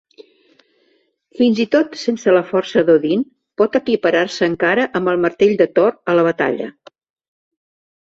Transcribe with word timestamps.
Fins 1.41 1.61
i 1.65 1.67
tot 1.75 1.97
sense 2.05 2.33
la 2.33 2.41
força 2.53 2.83
d'Odin, 2.89 3.23
pot 3.63 3.79
equiparar-se 3.83 4.51
encara 4.55 4.89
amb 5.01 5.15
el 5.15 5.23
martell 5.29 5.57
de 5.65 5.73
Thor 5.79 5.97
a 6.13 6.21
la 6.23 6.29
batalla. 6.33 6.77